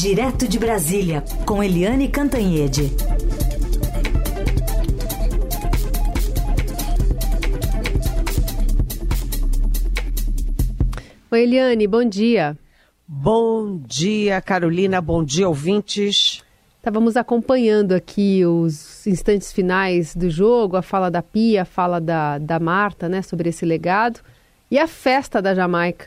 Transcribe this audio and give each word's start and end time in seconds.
Direto 0.00 0.46
de 0.46 0.60
Brasília, 0.60 1.24
com 1.44 1.60
Eliane 1.60 2.06
Cantanhede. 2.06 2.82
Oi, 11.32 11.42
Eliane, 11.42 11.88
bom 11.88 12.04
dia. 12.04 12.56
Bom 13.08 13.76
dia, 13.88 14.40
Carolina. 14.40 15.00
Bom 15.00 15.24
dia, 15.24 15.48
ouvintes. 15.48 16.44
Estávamos 16.76 17.16
acompanhando 17.16 17.92
aqui 17.92 18.46
os 18.46 19.04
instantes 19.04 19.52
finais 19.52 20.14
do 20.14 20.30
jogo, 20.30 20.76
a 20.76 20.82
fala 20.82 21.10
da 21.10 21.22
Pia, 21.22 21.62
a 21.62 21.64
fala 21.64 22.00
da, 22.00 22.38
da 22.38 22.60
Marta, 22.60 23.08
né, 23.08 23.20
sobre 23.20 23.48
esse 23.48 23.66
legado, 23.66 24.20
e 24.70 24.78
a 24.78 24.86
festa 24.86 25.42
da 25.42 25.56
Jamaica. 25.56 26.06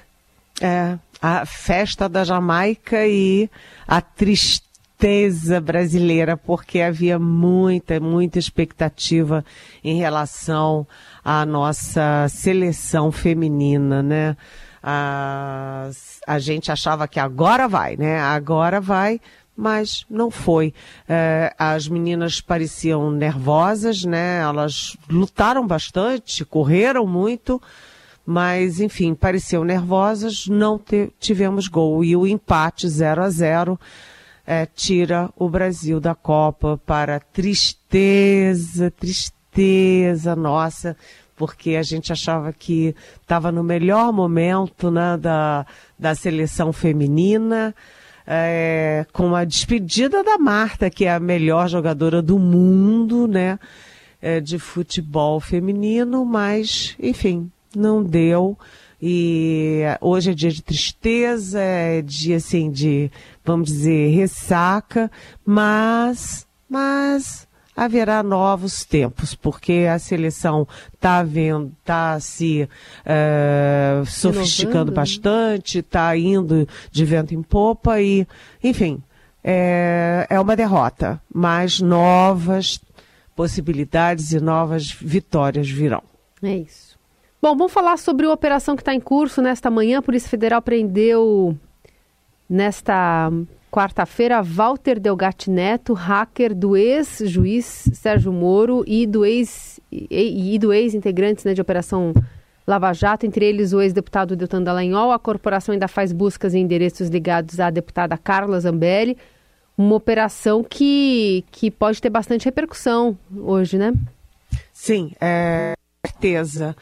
É, 0.61 0.97
a 1.21 1.45
festa 1.45 2.09
da 2.09 2.23
Jamaica 2.23 3.05
e 3.05 3.49
a 3.87 4.01
tristeza 4.01 5.61
brasileira, 5.61 6.35
porque 6.35 6.81
havia 6.81 7.19
muita, 7.19 7.99
muita 7.99 8.39
expectativa 8.39 9.45
em 9.83 9.97
relação 9.97 10.87
à 11.23 11.45
nossa 11.45 12.27
seleção 12.29 13.11
feminina, 13.11 14.01
né? 14.01 14.35
A, 14.83 15.91
a 16.25 16.39
gente 16.39 16.71
achava 16.71 17.07
que 17.07 17.19
agora 17.19 17.67
vai, 17.67 17.95
né? 17.95 18.19
Agora 18.19 18.81
vai, 18.81 19.21
mas 19.55 20.05
não 20.09 20.31
foi. 20.31 20.73
É, 21.07 21.53
as 21.57 21.87
meninas 21.87 22.41
pareciam 22.41 23.11
nervosas, 23.11 24.03
né? 24.03 24.39
Elas 24.39 24.97
lutaram 25.07 25.67
bastante, 25.67 26.43
correram 26.43 27.05
muito, 27.05 27.61
mas 28.25 28.79
enfim, 28.79 29.13
pareciam 29.13 29.63
nervosas. 29.63 30.47
Não 30.47 30.77
te, 30.77 31.11
tivemos 31.19 31.67
gol 31.67 32.03
e 32.03 32.15
o 32.15 32.27
empate 32.27 32.87
0 32.87 33.23
a 33.23 33.29
0 33.29 33.79
é, 34.45 34.65
tira 34.65 35.29
o 35.35 35.49
Brasil 35.49 35.99
da 35.99 36.15
Copa 36.15 36.79
para 36.85 37.19
tristeza, 37.19 38.91
tristeza 38.91 40.35
nossa 40.35 40.95
porque 41.41 41.75
a 41.75 41.81
gente 41.81 42.11
achava 42.11 42.53
que 42.53 42.95
estava 43.19 43.51
no 43.51 43.63
melhor 43.63 44.13
momento 44.13 44.91
né, 44.91 45.17
da, 45.17 45.65
da 45.97 46.13
seleção 46.13 46.71
feminina, 46.71 47.73
é, 48.27 49.07
com 49.11 49.33
a 49.35 49.43
despedida 49.43 50.23
da 50.23 50.37
Marta, 50.37 50.87
que 50.87 51.05
é 51.05 51.15
a 51.15 51.19
melhor 51.19 51.67
jogadora 51.67 52.21
do 52.21 52.37
mundo, 52.37 53.27
né, 53.27 53.57
é, 54.21 54.39
de 54.39 54.59
futebol 54.59 55.39
feminino, 55.39 56.23
mas, 56.23 56.95
enfim, 56.99 57.51
não 57.75 58.03
deu. 58.03 58.57
E 59.01 59.81
hoje 59.99 60.31
é 60.31 60.33
dia 60.33 60.51
de 60.51 60.61
tristeza, 60.61 61.59
é 61.59 62.01
dia 62.01 62.37
assim 62.37 62.69
de, 62.69 63.09
vamos 63.43 63.69
dizer, 63.69 64.15
ressaca, 64.15 65.09
mas, 65.43 66.45
mas 66.69 67.47
haverá 67.75 68.21
novos 68.21 68.85
tempos, 68.85 69.33
porque 69.33 69.87
a 69.91 69.97
seleção 69.97 70.67
está 70.93 71.23
vendo, 71.23 71.71
está 71.79 72.19
se 72.19 72.69
uh, 73.01 74.05
sofisticando 74.05 74.91
bastante, 74.91 75.79
está 75.79 76.15
indo 76.15 76.67
de 76.91 77.03
vento 77.03 77.33
em 77.33 77.41
popa 77.41 77.99
e, 77.99 78.27
enfim, 78.63 79.01
é, 79.43 80.27
é 80.29 80.39
uma 80.39 80.55
derrota, 80.55 81.19
mas 81.33 81.79
novas 81.79 82.79
possibilidades 83.35 84.31
e 84.31 84.39
novas 84.39 84.91
vitórias 84.91 85.67
virão. 85.67 86.03
É 86.43 86.55
isso. 86.57 86.90
Bom, 87.41 87.57
vamos 87.57 87.73
falar 87.73 87.97
sobre 87.97 88.27
a 88.27 88.31
operação 88.31 88.75
que 88.75 88.83
está 88.83 88.93
em 88.93 88.99
curso 88.99 89.41
nesta 89.41 89.71
manhã. 89.71 89.97
A 89.97 90.01
Polícia 90.01 90.29
Federal 90.29 90.61
prendeu 90.61 91.57
nesta 92.47 93.31
quarta-feira, 93.71 94.43
Walter 94.43 94.99
Delgatti 94.99 95.49
Neto, 95.49 95.93
hacker 95.93 96.53
do 96.53 96.77
ex-juiz 96.77 97.89
Sérgio 97.93 98.31
Moro 98.31 98.83
e 98.85 99.07
do 99.07 99.25
ex 99.25 99.79
e, 99.91 100.53
e 100.53 100.59
do 100.59 100.71
ex-integrantes 100.71 101.43
né, 101.43 101.55
de 101.55 101.61
Operação 101.61 102.13
Lava 102.67 102.93
Jato, 102.93 103.25
entre 103.25 103.43
eles 103.43 103.73
o 103.73 103.81
ex-deputado 103.81 104.35
Deltan 104.35 104.61
Dallagnol. 104.61 105.11
A 105.11 105.17
corporação 105.17 105.73
ainda 105.73 105.87
faz 105.87 106.13
buscas 106.13 106.53
em 106.53 106.61
endereços 106.61 107.09
ligados 107.09 107.59
à 107.59 107.71
deputada 107.71 108.15
Carla 108.19 108.59
Zambelli. 108.59 109.17
Uma 109.75 109.95
operação 109.95 110.63
que, 110.63 111.43
que 111.49 111.71
pode 111.71 111.99
ter 111.99 112.11
bastante 112.11 112.45
repercussão 112.45 113.17
hoje, 113.35 113.79
né? 113.79 113.93
Sim, 114.71 115.13
é 115.19 115.73
certeza. 116.05 116.75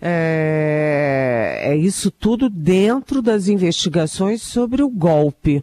É, 0.00 1.60
é, 1.62 1.76
isso 1.76 2.10
tudo 2.10 2.50
dentro 2.50 3.22
das 3.22 3.48
investigações 3.48 4.42
sobre 4.42 4.82
o 4.82 4.88
golpe 4.88 5.62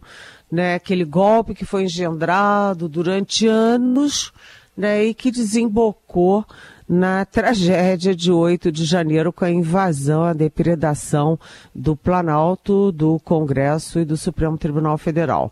né, 0.52 0.74
aquele 0.74 1.04
golpe 1.04 1.54
que 1.54 1.64
foi 1.64 1.84
engendrado 1.84 2.86
durante 2.86 3.46
anos 3.46 4.30
né, 4.76 5.02
e 5.02 5.14
que 5.14 5.30
desembocou 5.30 6.44
na 6.86 7.24
tragédia 7.24 8.14
de 8.14 8.30
8 8.30 8.70
de 8.70 8.84
janeiro 8.84 9.32
com 9.32 9.46
a 9.46 9.50
invasão, 9.50 10.24
a 10.24 10.34
depredação 10.34 11.40
do 11.74 11.96
Planalto, 11.96 12.92
do 12.92 13.18
Congresso 13.20 13.98
e 13.98 14.04
do 14.04 14.14
Supremo 14.14 14.58
Tribunal 14.58 14.98
Federal. 14.98 15.50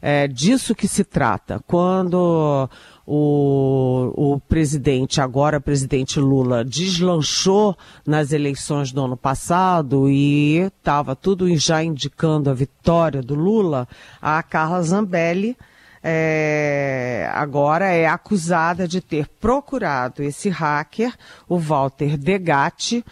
É 0.00 0.26
disso 0.26 0.74
que 0.74 0.88
se 0.88 1.04
trata. 1.04 1.62
Quando 1.66 2.70
o, 3.10 4.34
o 4.34 4.40
presidente, 4.40 5.18
agora 5.18 5.58
presidente 5.58 6.20
Lula, 6.20 6.62
deslanchou 6.62 7.74
nas 8.06 8.32
eleições 8.32 8.92
do 8.92 9.02
ano 9.02 9.16
passado 9.16 10.10
e 10.10 10.58
estava 10.58 11.16
tudo 11.16 11.48
já 11.56 11.82
indicando 11.82 12.50
a 12.50 12.54
vitória 12.54 13.22
do 13.22 13.34
Lula, 13.34 13.88
a 14.20 14.42
Carla 14.42 14.82
Zambelli 14.82 15.56
é, 16.02 17.30
agora 17.32 17.86
é 17.86 18.06
acusada 18.06 18.86
de 18.86 19.00
ter 19.00 19.26
procurado 19.40 20.22
esse 20.22 20.50
hacker, 20.50 21.14
o 21.48 21.58
Walter 21.58 22.18
Degatti, 22.18 23.02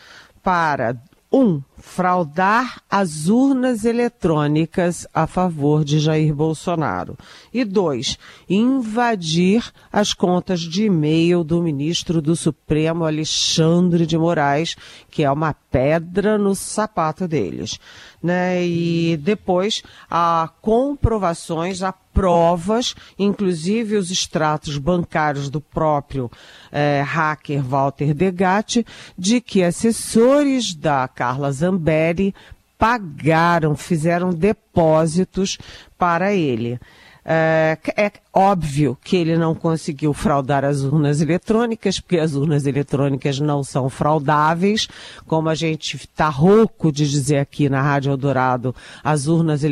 para 0.43 0.95
um, 1.37 1.63
fraudar 1.77 2.81
as 2.91 3.29
urnas 3.29 3.85
eletrônicas 3.85 5.07
a 5.13 5.27
favor 5.27 5.85
de 5.85 5.99
Jair 5.99 6.35
Bolsonaro. 6.35 7.15
E 7.53 7.63
dois, 7.63 8.19
invadir 8.49 9.71
as 9.93 10.15
contas 10.15 10.61
de 10.61 10.85
e-mail 10.85 11.45
do 11.45 11.63
ministro 11.63 12.23
do 12.23 12.35
Supremo, 12.35 13.05
Alexandre 13.05 14.07
de 14.07 14.17
Moraes, 14.17 14.77
que 15.11 15.25
é 15.25 15.31
uma 15.31 15.53
pedra 15.53 16.39
no 16.39 16.55
sapato 16.55 17.29
deles. 17.29 17.79
Né? 18.23 18.67
E 18.67 19.19
depois, 19.19 19.83
há 20.11 20.51
comprovações, 20.63 21.83
há 21.83 21.93
provas, 22.17 22.95
inclusive 23.19 23.95
os 23.97 24.11
extratos 24.11 24.79
bancários 24.79 25.51
do 25.51 25.61
próprio 25.61 26.31
eh, 26.73 27.05
hacker 27.07 27.63
Walter 27.63 28.15
Degatti, 28.15 28.87
de 29.19 29.39
que 29.39 29.63
assessores 29.63 30.75
da 30.75 31.07
Carla 31.07 31.53
Zambelli 31.53 32.35
pagaram, 32.79 33.77
fizeram 33.77 34.31
depósitos 34.31 35.59
para 35.99 36.33
ele. 36.33 36.81
É, 37.29 37.77
é, 37.97 38.13
óbvio 38.33 38.97
que 39.03 39.17
ele 39.17 39.37
não 39.37 39.53
conseguiu 39.53 40.15
fraudar 40.15 40.65
as 40.65 40.83
urnas 40.83 41.21
eletrônicas, 41.21 41.99
porque 41.99 42.21
as 42.21 42.35
urnas 42.35 42.67
eletrônicas 42.67 43.41
não 43.41 43.65
são 43.65 43.91
fraudáveis, 43.91 44.87
como 45.27 45.49
a 45.49 45.55
gente 45.57 45.97
está 45.97 46.29
rouco 46.29 46.93
de 46.93 47.11
dizer 47.11 47.39
aqui 47.39 47.69
na 47.69 47.83
Rádio 47.83 48.13
Eldorado, 48.13 48.73
as 49.03 49.27
urnas 49.27 49.65
eh, 49.65 49.71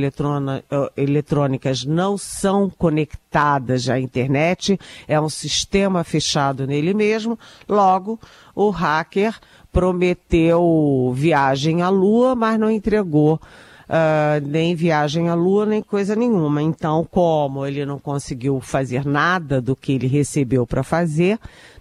eletrônicas 0.97 1.85
não 1.85 2.19
são 2.19 2.69
conectadas 2.69 3.89
à 3.89 4.01
internet, 4.01 4.77
é 5.07 5.21
um 5.21 5.29
sistema 5.29 6.03
fechado 6.03 6.67
nele 6.67 6.93
mesmo, 6.93 7.39
logo 7.69 8.19
o 8.53 8.71
hacker 8.71 9.39
prometeu 9.73 11.13
viagem 11.15 11.83
à 11.83 11.89
Lua, 11.89 12.35
mas 12.35 12.59
não 12.59 12.71
entregou 12.71 13.41
uh, 13.89 14.47
nem 14.47 14.75
viagem 14.75 15.28
à 15.28 15.34
Lua, 15.34 15.67
nem 15.67 15.83
coisa 15.83 16.15
nenhuma. 16.15 16.62
Então, 16.62 17.06
como 17.11 17.67
ele 17.67 17.85
não 17.85 17.99
conseguiu 17.99 18.61
fazer 18.61 19.05
nada 19.05 19.61
do 19.61 19.76
que 19.76 19.93
ele 19.93 20.06
recebeu 20.06 20.67
para 20.67 20.82
fazer, 20.82 21.38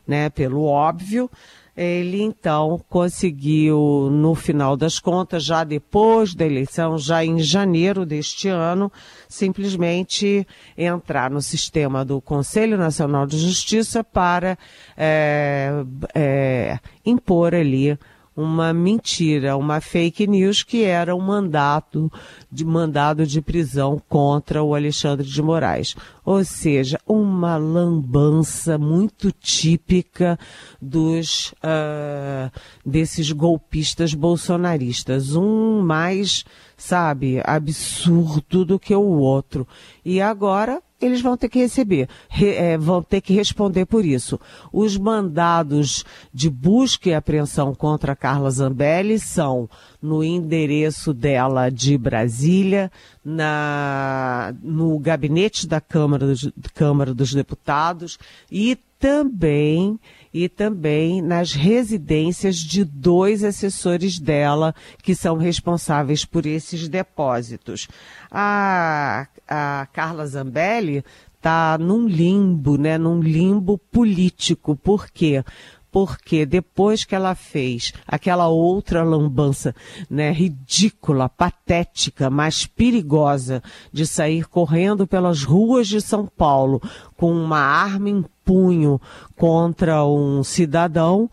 né, 0.07 0.29
pelo 0.29 0.63
óbvio, 0.63 1.29
ele 1.75 2.21
então 2.21 2.79
conseguiu, 2.87 4.09
no 4.11 4.35
final 4.35 4.77
das 4.77 4.99
contas, 4.99 5.43
já 5.43 5.63
depois 5.63 6.35
da 6.35 6.45
eleição, 6.45 6.99
já 6.99 7.25
em 7.25 7.39
janeiro 7.39 8.05
deste 8.05 8.47
ano, 8.47 8.91
simplesmente 9.27 10.45
entrar 10.77 11.31
no 11.31 11.41
sistema 11.41 12.05
do 12.05 12.21
Conselho 12.21 12.77
Nacional 12.77 13.25
de 13.25 13.39
Justiça 13.39 14.03
para 14.03 14.57
é, 14.95 15.71
é, 16.13 16.79
impor 17.03 17.55
ali 17.55 17.97
uma 18.35 18.73
mentira, 18.73 19.55
uma 19.55 19.79
fake 19.79 20.25
news 20.27 20.63
que 20.63 20.83
era 20.83 21.15
um 21.15 21.21
mandato 21.21 22.11
de 22.51 22.65
mandado 22.65 23.25
de 23.25 23.41
prisão 23.41 24.01
contra 24.09 24.63
o 24.63 24.73
Alexandre 24.73 25.25
de 25.25 25.41
Moraes. 25.41 25.95
Ou 26.25 26.43
seja, 26.43 26.99
uma 27.05 27.57
lambança 27.57 28.77
muito 28.77 29.31
típica 29.31 30.39
dos 30.81 31.53
uh, 31.63 32.51
desses 32.85 33.31
golpistas 33.31 34.13
bolsonaristas. 34.13 35.35
Um 35.35 35.81
mais, 35.81 36.43
sabe, 36.77 37.41
absurdo 37.43 38.65
do 38.65 38.79
que 38.79 38.95
o 38.95 39.17
outro. 39.19 39.67
E 40.03 40.21
agora 40.21 40.81
eles 41.05 41.21
vão 41.21 41.35
ter 41.35 41.49
que 41.49 41.59
receber, 41.59 42.07
re, 42.29 42.49
é, 42.49 42.77
vão 42.77 43.01
ter 43.01 43.21
que 43.21 43.33
responder 43.33 43.85
por 43.85 44.05
isso. 44.05 44.39
Os 44.71 44.97
mandados 44.97 46.03
de 46.33 46.49
busca 46.49 47.09
e 47.09 47.13
apreensão 47.13 47.73
contra 47.75 48.15
Carla 48.15 48.49
Zambelli 48.49 49.19
são 49.19 49.69
no 50.01 50.23
endereço 50.23 51.13
dela 51.13 51.69
de 51.69 51.97
Brasília, 51.97 52.91
na, 53.23 54.53
no 54.61 54.99
gabinete 54.99 55.67
da 55.67 55.79
Câmara 55.79 56.25
dos, 56.25 56.51
Câmara 56.73 57.13
dos 57.13 57.33
Deputados 57.33 58.17
e 58.51 58.77
também 59.03 59.99
e 60.33 60.47
também 60.47 61.21
nas 61.21 61.51
residências 61.51 62.55
de 62.55 62.85
dois 62.85 63.43
assessores 63.43 64.17
dela 64.17 64.73
que 65.01 65.13
são 65.13 65.35
responsáveis 65.35 66.23
por 66.23 66.45
esses 66.45 66.87
depósitos. 66.87 67.89
A, 68.31 69.27
a 69.45 69.85
Carla 69.91 70.25
Zambelli 70.25 71.03
está 71.35 71.77
num 71.77 72.07
limbo, 72.07 72.77
né, 72.77 72.97
num 72.97 73.19
limbo 73.19 73.77
político. 73.77 74.73
Por 74.73 75.09
quê? 75.09 75.43
Porque 75.93 76.43
depois 76.43 77.05
que 77.05 77.13
ela 77.13 77.35
fez 77.35 77.93
aquela 78.07 78.47
outra 78.47 79.03
lambança, 79.03 79.75
né, 80.09 80.31
ridícula, 80.31 81.29
patética, 81.29 82.31
mas 82.31 82.65
perigosa, 82.65 83.61
de 83.91 84.07
sair 84.07 84.47
correndo 84.47 85.05
pelas 85.05 85.43
ruas 85.43 85.87
de 85.87 86.01
São 86.01 86.25
Paulo 86.25 86.81
com 87.15 87.31
uma 87.31 87.59
arma 87.59 88.09
em 88.09 88.25
punho 88.43 88.99
contra 89.37 90.03
um 90.03 90.43
cidadão, 90.43 91.29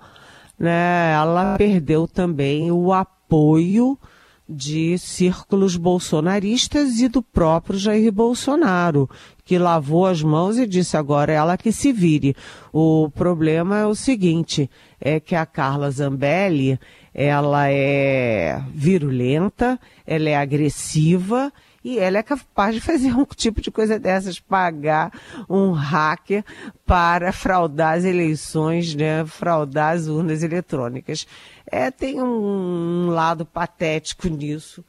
né, 0.59 1.15
ela 1.15 1.57
perdeu 1.57 2.07
também 2.07 2.71
o 2.71 2.93
apoio 2.93 3.99
de 4.47 4.99
círculos 4.99 5.75
bolsonaristas 5.77 6.99
e 6.99 7.09
do 7.09 7.23
próprio 7.23 7.79
Jair 7.79 8.13
Bolsonaro, 8.13 9.09
que 9.51 9.59
lavou 9.59 10.07
as 10.07 10.23
mãos 10.23 10.57
e 10.59 10.65
disse 10.65 10.97
agora 10.97 11.33
ela 11.33 11.59
que 11.59 11.73
se 11.73 11.93
vire. 11.93 12.37
O 12.73 13.11
problema 13.11 13.81
é 13.81 13.85
o 13.85 13.97
seguinte, 13.97 14.71
é 15.01 15.19
que 15.19 15.35
a 15.35 15.45
Carla 15.45 15.91
Zambelli, 15.91 16.79
ela 17.13 17.69
é 17.69 18.63
virulenta, 18.73 19.77
ela 20.07 20.29
é 20.29 20.37
agressiva 20.37 21.53
e 21.83 21.99
ela 21.99 22.19
é 22.19 22.23
capaz 22.23 22.77
de 22.77 22.81
fazer 22.81 23.11
um 23.19 23.25
tipo 23.25 23.61
de 23.61 23.73
coisa 23.73 23.99
dessas, 23.99 24.39
pagar 24.39 25.11
um 25.49 25.73
hacker 25.73 26.45
para 26.87 27.33
fraudar 27.33 27.99
as 27.99 28.05
eleições, 28.05 28.95
né, 28.95 29.27
fraudar 29.27 29.97
as 29.97 30.07
urnas 30.07 30.45
eletrônicas. 30.45 31.27
É, 31.67 31.91
tem 31.91 32.23
um 32.23 33.09
lado 33.09 33.45
patético 33.45 34.29
nisso 34.29 34.85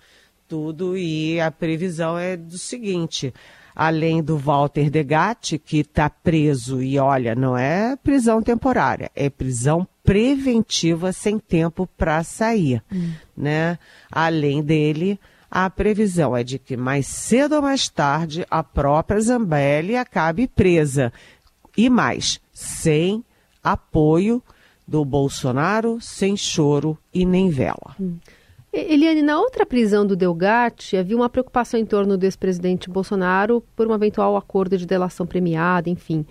tudo 0.48 0.98
e 0.98 1.40
a 1.40 1.50
previsão 1.50 2.18
é 2.18 2.36
do 2.36 2.58
seguinte, 2.58 3.34
além 3.76 4.22
do 4.22 4.38
Walter 4.38 4.90
Degatti, 4.90 5.58
que 5.58 5.80
está 5.80 6.10
preso 6.10 6.82
e 6.82 6.98
olha, 6.98 7.36
não 7.36 7.58
é 7.58 7.96
prisão 7.96 8.42
temporária, 8.42 9.12
é 9.16 9.30
prisão 9.30 9.88
preventiva 10.04 11.12
sem 11.12 11.40
tempo 11.40 11.88
para 11.98 12.24
sair, 12.24 12.84
hum. 12.92 13.14
né? 13.36 13.78
Além 14.12 14.64
dele, 14.64 15.20
a 15.50 15.70
previsão 15.70 16.36
é 16.36 16.44
de 16.44 16.58
que 16.58 16.76
mais 16.76 17.08
cedo 17.08 17.56
ou 17.56 17.62
mais 17.62 17.88
tarde 17.90 18.46
a 18.50 18.64
própria 18.64 19.20
Zambelli 19.20 19.96
acabe 19.96 20.48
presa 20.48 21.12
e 21.78 21.90
mais, 21.90 22.40
sem 22.54 23.24
apoio 23.64 24.42
do 24.88 25.06
Bolsonaro 25.06 26.00
sem 26.02 26.36
choro 26.36 26.98
e 27.14 27.26
nem 27.26 27.50
vela. 27.50 27.96
Hum. 28.00 28.18
Eliane, 28.74 29.22
na 29.22 29.38
outra 29.38 29.66
prisão 29.66 30.06
do 30.06 30.16
Delgatti, 30.16 30.96
havia 30.96 31.16
uma 31.16 31.30
preocupação 31.30 31.78
em 31.78 31.86
torno 31.86 32.18
do 32.18 32.24
ex-presidente 32.24 32.90
Bolsonaro 32.90 33.62
por 33.76 33.86
um 33.86 33.94
eventual 33.94 34.38
acordo 34.38 34.78
de 34.78 34.86
delação 34.86 35.28
premiada, 35.28 35.90
enfim. 35.90 36.26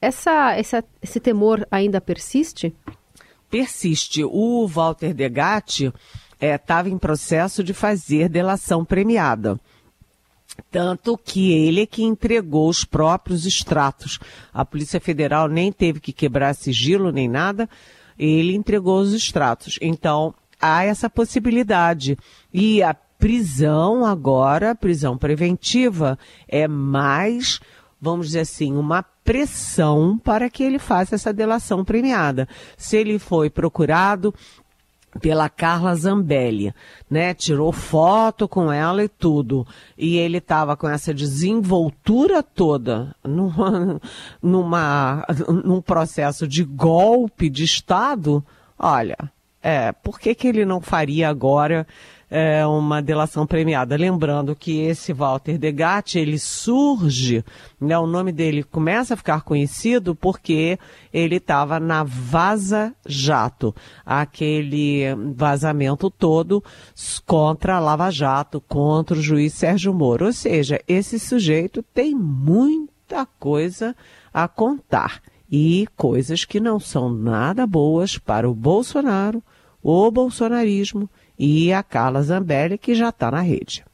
Essa, 0.00 0.54
essa, 0.54 0.82
esse 1.02 1.20
temor 1.20 1.66
ainda 1.70 2.00
persiste? 2.00 2.74
Persiste. 3.50 4.24
O 4.24 4.66
Walter 4.66 5.12
Degatti 5.12 5.92
estava 6.40 6.88
é, 6.88 6.92
em 6.92 6.96
processo 6.96 7.62
de 7.62 7.74
fazer 7.74 8.30
delação 8.30 8.84
premiada. 8.86 9.60
Tanto 10.70 11.18
que 11.18 11.52
ele 11.52 11.82
é 11.82 11.86
que 11.86 12.02
entregou 12.02 12.68
os 12.68 12.84
próprios 12.84 13.44
extratos. 13.44 14.18
A 14.52 14.64
Polícia 14.64 15.00
Federal 15.00 15.46
nem 15.46 15.70
teve 15.70 16.00
que 16.00 16.12
quebrar 16.12 16.54
sigilo 16.54 17.12
nem 17.12 17.28
nada, 17.28 17.68
ele 18.18 18.54
entregou 18.54 18.98
os 19.00 19.12
extratos. 19.12 19.78
Então, 19.80 20.34
há 20.62 20.84
essa 20.84 21.10
possibilidade. 21.10 22.16
E 22.54 22.82
a 22.82 22.94
prisão 22.94 24.06
agora, 24.06 24.74
prisão 24.74 25.18
preventiva, 25.18 26.18
é 26.48 26.66
mais, 26.68 27.60
vamos 28.00 28.28
dizer 28.28 28.40
assim, 28.40 28.72
uma 28.72 29.02
pressão 29.02 30.18
para 30.18 30.48
que 30.48 30.62
ele 30.62 30.78
faça 30.78 31.14
essa 31.14 31.32
delação 31.32 31.84
premiada. 31.84 32.48
Se 32.76 32.96
ele 32.96 33.18
foi 33.18 33.50
procurado 33.50 34.34
pela 35.20 35.48
Carla 35.48 35.94
Zambelli, 35.94 36.74
né? 37.10 37.34
Tirou 37.34 37.70
foto 37.70 38.48
com 38.48 38.72
ela 38.72 39.04
e 39.04 39.08
tudo. 39.08 39.66
E 39.96 40.16
ele 40.16 40.38
estava 40.38 40.76
com 40.76 40.88
essa 40.88 41.12
desenvoltura 41.12 42.42
toda 42.42 43.14
numa, 43.22 44.00
numa, 44.40 45.26
num 45.64 45.80
processo 45.82 46.48
de 46.48 46.64
golpe 46.64 47.50
de 47.50 47.64
Estado. 47.64 48.44
Olha, 48.78 49.16
é, 49.62 49.92
por 49.92 50.18
que, 50.18 50.34
que 50.34 50.48
ele 50.48 50.64
não 50.64 50.80
faria 50.80 51.28
agora 51.28 51.86
é, 52.28 52.66
uma 52.66 53.00
delação 53.00 53.46
premiada? 53.46 53.96
Lembrando 53.96 54.56
que 54.56 54.80
esse 54.80 55.12
Walter 55.12 55.56
Degatti, 55.56 56.18
ele 56.18 56.36
surge, 56.36 57.44
né, 57.80 57.96
o 57.96 58.06
nome 58.06 58.32
dele 58.32 58.64
começa 58.64 59.14
a 59.14 59.16
ficar 59.16 59.42
conhecido 59.42 60.16
porque 60.16 60.78
ele 61.12 61.36
estava 61.36 61.78
na 61.78 62.02
Vaza 62.02 62.92
Jato, 63.06 63.72
aquele 64.04 65.04
vazamento 65.36 66.10
todo 66.10 66.62
contra 67.24 67.76
a 67.76 67.80
Lava 67.80 68.10
Jato, 68.10 68.60
contra 68.60 69.16
o 69.16 69.22
juiz 69.22 69.54
Sérgio 69.54 69.94
Moro. 69.94 70.26
Ou 70.26 70.32
seja, 70.32 70.80
esse 70.88 71.20
sujeito 71.20 71.84
tem 71.94 72.16
muita 72.16 73.24
coisa 73.38 73.94
a 74.34 74.48
contar 74.48 75.20
e 75.52 75.86
coisas 75.94 76.46
que 76.46 76.58
não 76.58 76.80
são 76.80 77.12
nada 77.12 77.66
boas 77.66 78.16
para 78.16 78.48
o 78.48 78.54
Bolsonaro, 78.54 79.42
o 79.82 80.10
bolsonarismo 80.10 81.10
e 81.38 81.70
a 81.70 81.82
Carla 81.82 82.22
Zambelli, 82.22 82.78
que 82.78 82.94
já 82.94 83.10
está 83.10 83.30
na 83.30 83.42
rede. 83.42 83.84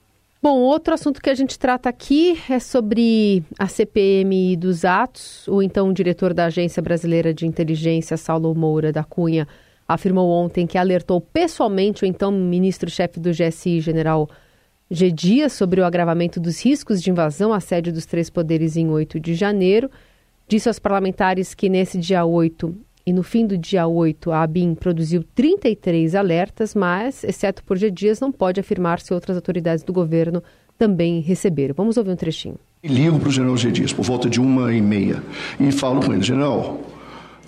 Bom, 0.41 0.61
outro 0.61 0.95
assunto 0.95 1.21
que 1.21 1.29
a 1.29 1.35
gente 1.35 1.59
trata 1.59 1.89
aqui 1.89 2.39
é 2.49 2.61
sobre 2.61 3.43
a 3.59 3.67
CPMI 3.67 4.57
dos 4.57 4.85
atos. 4.85 5.49
O 5.49 5.61
então 5.61 5.93
diretor 5.93 6.33
da 6.33 6.45
Agência 6.45 6.81
Brasileira 6.81 7.35
de 7.35 7.45
Inteligência, 7.45 8.17
Saulo 8.17 8.55
Moura 8.55 8.93
da 8.93 9.03
Cunha, 9.03 9.49
afirmou 9.89 10.31
ontem 10.31 10.65
que 10.65 10.79
alertou 10.79 11.21
pessoalmente 11.21 12.05
o 12.05 12.07
então 12.07 12.31
ministro-chefe 12.31 13.19
do 13.19 13.33
GSI, 13.33 13.81
general 13.81 14.29
G. 14.89 15.11
Dias, 15.11 15.55
sobre 15.55 15.81
o 15.81 15.85
agravamento 15.85 16.39
dos 16.39 16.65
riscos 16.65 17.03
de 17.03 17.11
invasão 17.11 17.53
à 17.53 17.59
sede 17.59 17.91
dos 17.91 18.07
três 18.07 18.31
poderes 18.31 18.77
em 18.77 18.89
8 18.89 19.19
de 19.19 19.35
janeiro. 19.35 19.91
Disse 20.49 20.67
aos 20.67 20.79
parlamentares 20.79 21.53
que 21.53 21.69
nesse 21.69 21.99
dia 21.99 22.25
8 22.25 22.75
e 23.07 23.13
no 23.13 23.23
fim 23.23 23.47
do 23.47 23.59
dia 23.59 23.87
8 23.87 24.33
a 24.33 24.43
ABIN 24.43 24.75
produziu 24.75 25.23
33 25.35 26.15
alertas, 26.15 26.75
mas, 26.75 27.23
exceto 27.23 27.63
por 27.63 27.77
G. 27.77 27.91
Dias, 27.91 28.19
não 28.19 28.33
pode 28.33 28.59
afirmar 28.59 28.99
se 29.01 29.13
outras 29.13 29.37
autoridades 29.37 29.85
do 29.85 29.93
governo 29.93 30.43
também 30.79 31.21
receberam. 31.21 31.75
Vamos 31.77 31.99
ouvir 31.99 32.13
um 32.13 32.17
trechinho. 32.17 32.57
Ligo 32.83 33.19
para 33.19 33.29
o 33.29 33.33
general 33.33 33.59
G. 33.59 33.71
Dias 33.71 33.93
por 33.93 34.05
volta 34.07 34.31
de 34.31 34.41
uma 34.41 34.73
e 34.73 34.81
meia 34.81 35.23
e 35.61 35.71
falo 35.71 36.01
com 36.01 36.15
ele, 36.15 36.23
general, 36.23 36.81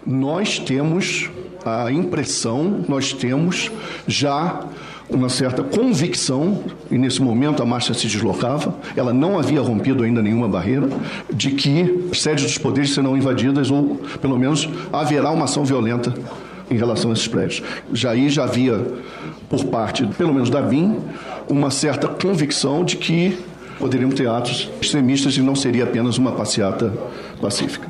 nós 0.07 0.59
temos 0.59 1.31
a 1.65 1.91
impressão, 1.91 2.85
nós 2.87 3.15
temos 3.15 3.71
já 4.07 4.69
uma 5.11 5.29
certa 5.29 5.63
convicção, 5.63 6.63
e 6.91 6.97
nesse 6.97 7.21
momento 7.21 7.63
a 7.63 7.67
marcha 7.67 7.93
se 7.93 8.07
deslocava, 8.07 8.75
ela 8.97 9.13
não 9.13 9.39
havia 9.39 9.61
rompido 9.61 10.05
ainda 10.05 10.23
nenhuma 10.23 10.49
barreira, 10.49 10.89
de 11.33 11.51
que 11.51 12.09
sedes 12.15 12.45
dos 12.45 12.59
poderes 12.59 12.95
serão 12.95 13.17
invadidas 13.17 13.71
ou, 13.71 13.97
pelo 14.21 14.39
menos, 14.39 14.69
haverá 14.93 15.31
uma 15.31 15.45
ação 15.45 15.65
violenta 15.65 16.15
em 16.71 16.77
relação 16.77 17.11
a 17.11 17.15
esses 17.15 17.27
prédios. 17.27 17.63
Já 17.93 18.15
já 18.29 18.45
havia, 18.45 18.79
por 19.49 19.65
parte, 19.65 20.07
pelo 20.07 20.33
menos 20.33 20.49
da 20.49 20.63
BIM, 20.63 20.99
uma 21.49 21.71
certa 21.71 22.07
convicção 22.07 22.85
de 22.85 22.97
que 22.97 23.37
poderiam 23.79 24.11
ter 24.11 24.29
atos 24.29 24.71
extremistas 24.81 25.37
e 25.37 25.43
não 25.43 25.57
seria 25.57 25.85
apenas 25.85 26.19
uma 26.19 26.33
passeata 26.33 26.93
pacífica. 27.41 27.89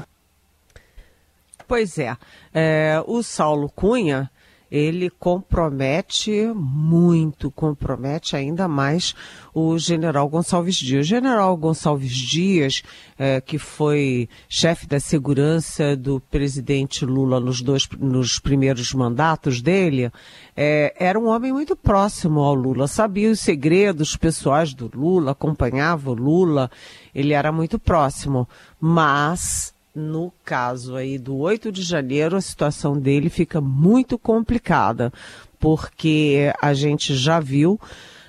Pois 1.67 1.99
é, 1.99 2.17
é 2.55 3.03
o 3.07 3.23
Saulo 3.23 3.69
Cunha 3.69 4.31
ele 4.71 5.11
compromete 5.11 6.47
muito, 6.55 7.51
compromete 7.51 8.37
ainda 8.37 8.69
mais 8.69 9.15
o 9.53 9.77
general 9.79 10.29
Gonçalves 10.29 10.77
Dias. 10.77 11.07
O 11.07 11.09
general 11.09 11.57
Gonçalves 11.57 12.13
Dias, 12.13 12.83
é, 13.19 13.41
que 13.41 13.59
foi 13.59 14.29
chefe 14.49 14.87
da 14.87 15.01
segurança 15.01 15.97
do 15.97 16.21
presidente 16.21 17.05
Lula 17.05 17.41
nos 17.41 17.61
dois 17.61 17.89
nos 17.99 18.39
primeiros 18.39 18.95
mandatos 18.95 19.61
dele, 19.61 20.13
é, 20.57 20.95
era 20.99 21.19
um 21.19 21.27
homem 21.27 21.53
muito 21.53 21.75
próximo 21.75 22.41
ao 22.41 22.55
Lula, 22.55 22.87
sabia 22.87 23.31
os 23.31 23.41
segredos 23.41 24.17
pessoais 24.17 24.73
do 24.73 24.91
Lula, 24.95 25.33
acompanhava 25.33 26.11
o 26.11 26.15
Lula, 26.15 26.71
ele 27.15 27.33
era 27.33 27.51
muito 27.51 27.79
próximo, 27.79 28.49
mas 28.81 29.75
no 29.95 30.33
caso 30.45 30.97
aí 30.97 31.19
do 31.19 31.37
8 31.37 31.73
de 31.73 31.83
janeiro, 31.83 32.37
a 32.37 32.41
situação 32.41 32.99
dele 32.99 33.29
fica 33.29 33.61
muito 33.61 34.19
complicada, 34.19 35.13
porque 35.59 36.53
a 36.61 36.73
gente 36.73 37.15
já 37.15 37.41
viu, 37.41 37.79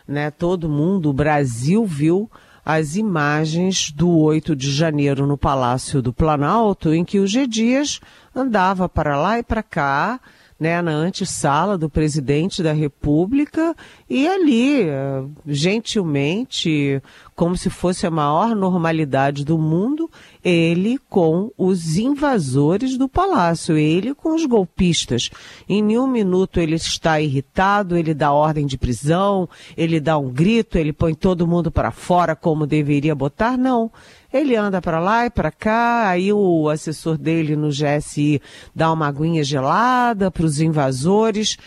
né, 0.08 0.32
todo 0.32 0.70
mundo, 0.70 1.10
o 1.10 1.14
Brasil 1.14 1.86
viu 1.86 2.30
as 2.66 2.96
imagens 2.96 3.92
do 3.92 4.18
8 4.18 4.56
de 4.56 4.72
janeiro 4.72 5.26
no 5.26 5.38
Palácio 5.38 6.02
do 6.02 6.14
Planalto, 6.14 6.94
em 6.94 7.04
que 7.04 7.20
o 7.20 7.28
G. 7.28 7.48
Dias 7.48 8.00
andava 8.36 8.88
para 8.88 9.20
lá 9.20 9.40
e 9.40 9.44
para 9.44 9.64
cá, 9.64 10.20
né, 10.62 10.80
na 10.80 10.92
antessala 10.92 11.76
do 11.76 11.90
presidente 11.90 12.62
da 12.62 12.72
República 12.72 13.76
e 14.08 14.28
ali, 14.28 14.84
eh, 14.84 15.24
gentilmente, 15.48 17.02
como 17.36 17.58
se 17.58 17.68
fosse 17.68 18.06
a 18.06 18.12
maior 18.12 18.56
normalidade 18.56 19.44
do 19.44 19.58
mundo, 19.58 20.08
ele 20.46 21.00
com 21.10 21.50
os 21.58 21.98
invasores 21.98 22.96
do 22.96 23.10
palácio, 23.10 23.76
ele 23.76 24.14
com 24.14 24.36
os 24.36 24.46
golpistas. 24.46 25.32
Em 25.68 25.82
nenhum 25.82 26.06
minuto 26.06 26.60
ele 26.60 26.76
está 26.76 27.20
irritado, 27.20 27.98
ele 27.98 28.14
dá 28.14 28.32
ordem 28.32 28.68
de 28.68 28.78
prisão, 28.78 29.50
ele 29.76 30.00
dá 30.00 30.16
um 30.20 30.30
grito, 30.30 30.78
ele 30.78 30.94
põe 30.94 31.16
todo 31.16 31.48
mundo 31.48 31.72
para 31.72 31.90
fora 31.90 32.36
como 32.36 32.68
deveria 32.68 33.16
botar, 33.16 33.58
não. 33.58 33.92
Ele 34.34 34.56
anda 34.56 34.82
para 34.82 35.00
lá 35.00 35.26
e 35.26 35.30
para 35.30 35.52
cá, 35.52 36.08
aí 36.08 36.32
o 36.32 36.70
assessor 36.70 37.18
dele 37.18 37.56
no 37.56 37.70
GSI 37.70 38.42
dá 38.74 38.92
uma 38.92 39.08
aguinha 39.08 39.44
gelada 39.44 40.32
para 40.32 40.46
os 40.46 40.62
invasores, 40.62 41.58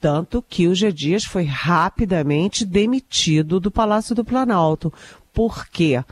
tanto 0.00 0.42
que 0.42 0.66
o 0.66 0.74
G. 0.74 0.90
Dias 0.90 1.24
foi 1.24 1.44
rapidamente 1.44 2.64
demitido 2.64 3.60
do 3.60 3.70
Palácio 3.70 4.14
do 4.14 4.24
Planalto. 4.24 4.92
Por 5.32 5.66
quê? 5.68 6.02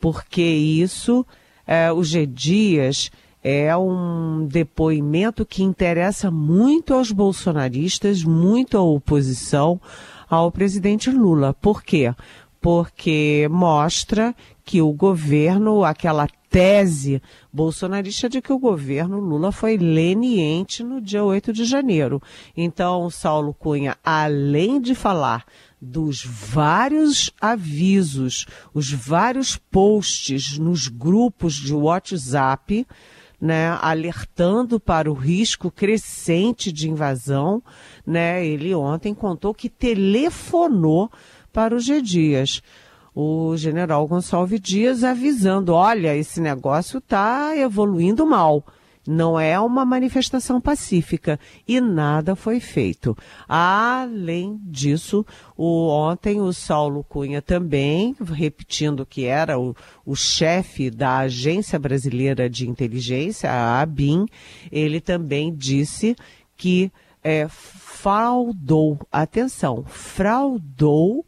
Porque 0.00 0.42
isso, 0.42 1.24
é, 1.66 1.92
o 1.92 2.02
G. 2.02 2.26
Dias 2.26 3.10
é 3.42 3.74
um 3.76 4.46
depoimento 4.46 5.46
que 5.46 5.62
interessa 5.62 6.30
muito 6.30 6.94
aos 6.94 7.10
bolsonaristas, 7.10 8.22
muito 8.22 8.76
à 8.76 8.82
oposição 8.82 9.80
ao 10.28 10.50
presidente 10.50 11.10
Lula. 11.10 11.54
Por 11.54 11.82
quê? 11.82 12.14
Porque 12.60 13.48
mostra 13.50 14.34
que 14.70 14.80
o 14.80 14.92
governo, 14.92 15.84
aquela 15.84 16.28
tese 16.48 17.20
bolsonarista 17.52 18.28
de 18.28 18.40
que 18.40 18.52
o 18.52 18.58
governo 18.58 19.18
Lula 19.18 19.50
foi 19.50 19.76
leniente 19.76 20.84
no 20.84 21.00
dia 21.00 21.24
8 21.24 21.52
de 21.52 21.64
janeiro. 21.64 22.22
Então, 22.56 23.10
Saulo 23.10 23.52
Cunha, 23.52 23.96
além 24.04 24.80
de 24.80 24.94
falar 24.94 25.44
dos 25.82 26.24
vários 26.24 27.32
avisos, 27.40 28.46
os 28.72 28.92
vários 28.92 29.56
posts 29.56 30.56
nos 30.56 30.86
grupos 30.86 31.54
de 31.54 31.74
WhatsApp, 31.74 32.86
né, 33.40 33.76
alertando 33.82 34.78
para 34.78 35.10
o 35.10 35.14
risco 35.14 35.68
crescente 35.68 36.70
de 36.70 36.88
invasão, 36.88 37.60
né, 38.06 38.46
ele 38.46 38.72
ontem 38.72 39.14
contou 39.14 39.52
que 39.52 39.68
telefonou 39.68 41.10
para 41.52 41.74
o 41.74 41.80
G 41.80 42.00
Dias 42.00 42.62
o 43.14 43.56
general 43.56 44.06
Gonçalves 44.06 44.60
Dias 44.60 45.04
avisando: 45.04 45.72
olha, 45.74 46.16
esse 46.16 46.40
negócio 46.40 46.98
está 46.98 47.56
evoluindo 47.56 48.26
mal. 48.26 48.64
Não 49.06 49.40
é 49.40 49.58
uma 49.58 49.84
manifestação 49.84 50.60
pacífica 50.60 51.40
e 51.66 51.80
nada 51.80 52.36
foi 52.36 52.60
feito. 52.60 53.16
Além 53.48 54.60
disso, 54.62 55.24
o, 55.56 55.88
ontem 55.88 56.40
o 56.40 56.52
Saulo 56.52 57.02
Cunha 57.02 57.40
também, 57.40 58.14
repetindo 58.20 59.06
que 59.06 59.24
era 59.24 59.58
o, 59.58 59.74
o 60.04 60.14
chefe 60.14 60.90
da 60.90 61.18
Agência 61.18 61.78
Brasileira 61.78 62.48
de 62.48 62.68
Inteligência, 62.68 63.50
a 63.50 63.80
ABIN, 63.80 64.26
ele 64.70 65.00
também 65.00 65.52
disse 65.54 66.14
que 66.54 66.92
é, 67.24 67.48
fraudou, 67.48 68.98
atenção, 69.10 69.82
fraudou 69.86 71.24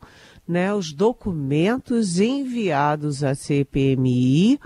né, 0.46 0.74
os 0.74 0.92
documentos 0.92 2.18
enviados 2.18 3.22
à 3.22 3.34
CPMI 3.34 4.58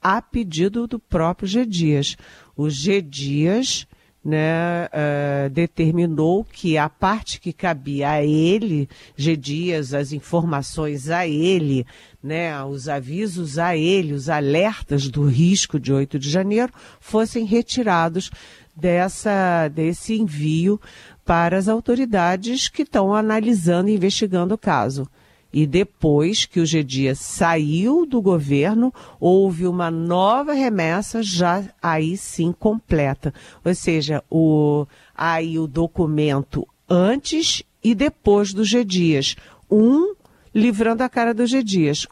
a 0.00 0.20
pedido 0.20 0.86
do 0.86 0.98
próprio 0.98 1.48
G. 1.48 1.64
Dias. 1.64 2.16
O 2.56 2.68
G. 2.68 3.00
Dias 3.00 3.86
né, 4.24 4.86
uh, 4.86 5.50
determinou 5.50 6.44
que 6.44 6.78
a 6.78 6.88
parte 6.88 7.40
que 7.40 7.52
cabia 7.52 8.10
a 8.10 8.24
ele, 8.24 8.88
G. 9.16 9.36
Dias, 9.36 9.94
as 9.94 10.12
informações 10.12 11.10
a 11.10 11.26
ele, 11.26 11.86
né, 12.22 12.62
os 12.64 12.88
avisos 12.88 13.58
a 13.58 13.76
ele, 13.76 14.12
os 14.12 14.28
alertas 14.28 15.08
do 15.08 15.24
risco 15.24 15.78
de 15.78 15.92
8 15.92 16.18
de 16.18 16.30
janeiro, 16.30 16.72
fossem 17.00 17.44
retirados 17.44 18.30
dessa, 18.76 19.68
desse 19.68 20.14
envio 20.14 20.80
para 21.24 21.56
as 21.56 21.68
autoridades 21.68 22.68
que 22.68 22.82
estão 22.82 23.14
analisando 23.14 23.88
e 23.88 23.94
investigando 23.94 24.54
o 24.54 24.58
caso. 24.58 25.08
E 25.52 25.66
depois 25.66 26.46
que 26.46 26.60
o 26.60 26.66
G. 26.66 26.82
Dias 26.82 27.18
saiu 27.18 28.06
do 28.06 28.22
governo, 28.22 28.92
houve 29.20 29.66
uma 29.66 29.90
nova 29.90 30.54
remessa, 30.54 31.22
já 31.22 31.62
aí 31.82 32.16
sim 32.16 32.52
completa. 32.52 33.34
Ou 33.64 33.74
seja, 33.74 34.24
o, 34.30 34.86
aí 35.14 35.58
o 35.58 35.66
documento 35.66 36.66
antes 36.88 37.62
e 37.84 37.94
depois 37.94 38.54
do 38.54 38.64
G. 38.64 38.84
Um 39.70 40.14
livrando 40.54 41.02
a 41.02 41.08
cara 41.08 41.32
do 41.32 41.46
G. 41.46 41.62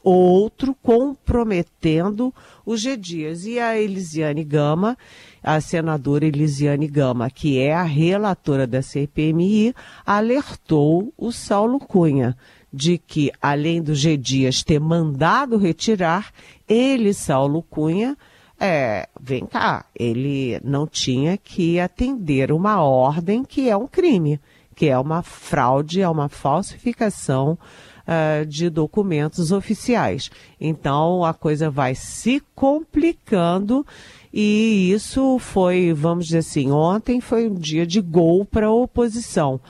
Outro 0.03 0.75
comprometendo 0.83 2.35
o 2.65 2.77
G. 2.77 2.99
E 3.47 3.59
a 3.59 3.79
Elisiane 3.79 4.45
Gama, 4.45 4.97
a 5.43 5.61
senadora 5.61 6.27
Elisiane 6.27 6.87
Gama, 6.87 7.31
que 7.31 7.59
é 7.59 7.75
a 7.75 7.83
relatora 7.83 8.67
da 8.67 8.83
CPMI, 8.83 9.75
alertou 10.05 11.13
o 11.17 11.33
Saulo 11.33 11.79
Cunha 11.79 12.37
de 12.73 12.99
que, 12.99 13.33
além 13.41 13.83
do 13.83 13.95
G. 13.95 14.17
Dias 14.17 14.63
ter 14.63 14.79
mandado 14.79 15.57
retirar, 15.57 16.33
ele, 16.69 17.13
Saulo 17.13 17.63
Cunha, 17.63 18.17
é, 18.59 19.09
vem 19.19 19.47
cá, 19.47 19.87
ele 19.99 20.61
não 20.63 20.87
tinha 20.87 21.37
que 21.37 21.81
atender 21.81 22.53
uma 22.53 22.83
ordem 22.83 23.43
que 23.43 23.71
é 23.71 23.77
um 23.77 23.87
crime, 23.87 24.39
que 24.75 24.87
é 24.87 24.99
uma 24.99 25.23
fraude, 25.23 26.03
é 26.03 26.09
uma 26.09 26.29
falsificação 26.29 27.59
uh, 28.07 28.45
de 28.47 28.69
documentos 28.69 29.51
oficiais. 29.51 30.31
Então 30.61 31.25
a 31.25 31.33
coisa 31.33 31.71
vai 31.71 31.95
se 31.95 32.43
complicando 32.55 33.85
e 34.33 34.93
isso 34.93 35.39
foi, 35.39 35.93
vamos 35.93 36.27
dizer 36.27 36.39
assim, 36.39 36.71
ontem 36.71 37.21
foi 37.21 37.49
um 37.49 37.55
dia 37.55 37.87
de 37.87 38.01
gol 38.01 38.45
para 38.45 38.67
a 38.67 38.73
oposição 38.73 39.61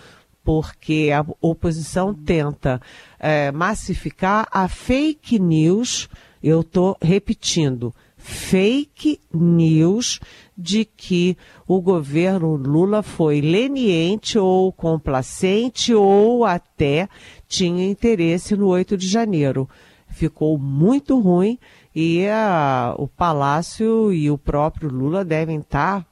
porque 0.50 1.10
a 1.14 1.24
oposição 1.40 2.12
tenta 2.12 2.82
é, 3.20 3.52
massificar 3.52 4.48
a 4.50 4.66
fake 4.66 5.38
news, 5.38 6.08
eu 6.42 6.62
estou 6.62 6.96
repetindo, 7.00 7.94
fake 8.16 9.20
news 9.32 10.18
de 10.58 10.84
que 10.84 11.36
o 11.68 11.80
governo 11.80 12.56
Lula 12.56 13.00
foi 13.00 13.40
leniente 13.40 14.40
ou 14.40 14.72
complacente 14.72 15.94
ou 15.94 16.44
até 16.44 17.08
tinha 17.46 17.88
interesse 17.88 18.56
no 18.56 18.66
8 18.66 18.96
de 18.96 19.06
janeiro. 19.06 19.68
Ficou 20.08 20.58
muito 20.58 21.20
ruim 21.20 21.60
e 21.94 22.26
a, 22.26 22.92
o 22.98 23.06
Palácio 23.06 24.12
e 24.12 24.28
o 24.28 24.36
próprio 24.36 24.90
Lula 24.90 25.24
devem 25.24 25.60
estar 25.60 26.09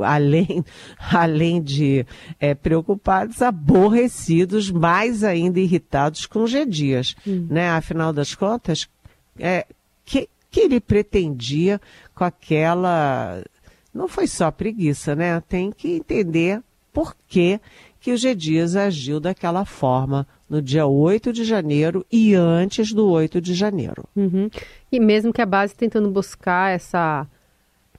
além, 0.00 0.64
além 1.12 1.62
de 1.62 2.06
é, 2.40 2.54
preocupados, 2.54 3.42
aborrecidos, 3.42 4.70
mais 4.70 5.24
ainda 5.24 5.60
irritados 5.60 6.26
com 6.26 6.46
G. 6.46 6.64
Dias. 6.64 7.14
Hum. 7.26 7.46
Né? 7.50 7.70
Afinal 7.70 8.12
das 8.12 8.34
contas, 8.34 8.88
é, 9.38 9.66
que, 10.04 10.28
que 10.50 10.60
ele 10.60 10.80
pretendia 10.80 11.80
com 12.14 12.24
aquela. 12.24 13.42
Não 13.92 14.08
foi 14.08 14.26
só 14.26 14.50
preguiça, 14.50 15.14
né? 15.14 15.40
Tem 15.40 15.70
que 15.70 15.96
entender 15.96 16.62
por 16.92 17.14
que, 17.26 17.60
que 18.00 18.12
o 18.12 18.16
G. 18.16 18.34
Dias 18.34 18.76
agiu 18.76 19.20
daquela 19.20 19.64
forma 19.64 20.26
no 20.48 20.60
dia 20.60 20.86
8 20.86 21.32
de 21.32 21.44
janeiro 21.44 22.04
e 22.12 22.34
antes 22.34 22.92
do 22.92 23.08
8 23.08 23.40
de 23.40 23.54
janeiro. 23.54 24.04
Uhum. 24.14 24.50
E 24.90 25.00
mesmo 25.00 25.32
que 25.32 25.40
a 25.40 25.46
base 25.46 25.74
tentando 25.74 26.10
buscar 26.10 26.74
essa 26.74 27.26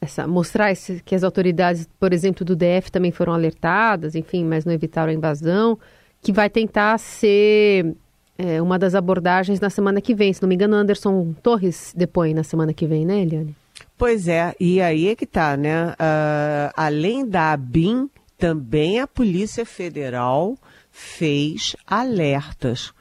essa, 0.04 0.28
mostrar 0.28 0.72
esse, 0.72 1.02
que 1.04 1.16
as 1.16 1.24
autoridades, 1.24 1.88
por 2.00 2.14
exemplo, 2.14 2.46
do 2.46 2.56
DF 2.56 2.92
também 2.92 3.12
foram 3.12 3.34
alertadas, 3.34 4.16
enfim, 4.16 4.46
mas 4.46 4.66
não 4.66 4.74
evitaram 4.74 5.12
a 5.12 5.16
invasão, 5.16 5.78
que 6.22 6.32
vai 6.32 6.50
tentar 6.50 6.98
ser 7.00 7.96
é, 8.38 8.62
uma 8.62 8.78
das 8.80 8.96
abordagens 8.96 9.60
na 9.60 9.70
semana 9.70 10.02
que 10.02 10.14
vem. 10.14 10.34
Se 10.34 10.42
não 10.42 10.50
me 10.50 10.56
engano, 10.56 10.76
Anderson 10.76 11.34
Torres 11.42 11.94
depõe 11.96 12.34
na 12.34 12.44
semana 12.44 12.74
que 12.74 12.86
vem, 12.86 13.06
né, 13.06 13.22
Eliane? 13.22 13.56
Pois 13.98 14.28
é, 14.28 14.54
e 14.60 14.82
aí 14.82 15.08
é 15.08 15.16
que 15.16 15.26
tá, 15.26 15.56
né? 15.56 15.92
Uh, 15.92 16.74
além 16.76 17.26
da 17.28 17.54
ABIN, 17.54 18.10
também 18.38 19.00
a 19.00 19.08
Polícia 19.08 19.66
Federal 19.66 20.58
fez 20.92 21.76
alertas, 21.88 22.92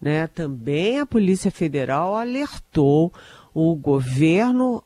né? 0.00 0.26
Também 0.26 0.98
a 1.00 1.06
Polícia 1.06 1.50
Federal 1.50 2.16
alertou 2.16 3.12
o 3.54 3.74
governo 3.74 4.82